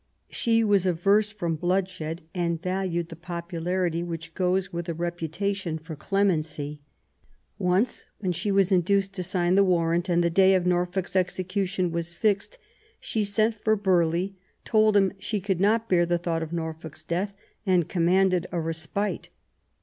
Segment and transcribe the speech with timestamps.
[0.31, 5.95] She was averse from bloodshed, and valued the popularity which goes with a reputation for
[5.95, 6.81] clemency.
[7.59, 11.91] Once, when she was induced to sign the warrant, and the day of Norfolk's execution
[11.91, 12.57] was fixed,
[12.99, 13.89] she sent for THE EXCOMMUNICATION
[14.65, 14.73] OF ELIZABETH.
[14.73, 17.35] 145 Burghley, told him she could not bear the thought of Norfolk's death,
[17.67, 19.29] and commanded a respite.